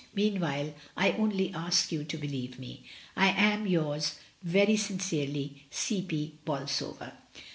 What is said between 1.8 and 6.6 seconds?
you to believe me. "I am yours very sincerely, "C P.